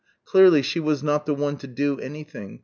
Clearly 0.25 0.63
she 0.63 0.79
was 0.79 1.03
not 1.03 1.27
the 1.27 1.35
one 1.35 1.57
to 1.57 1.67
do 1.67 1.99
anything. 1.99 2.59